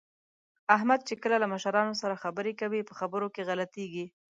[0.75, 4.05] احمد چې کله له مشرانو سره خبرې کوي، په خبرو کې غلطېږي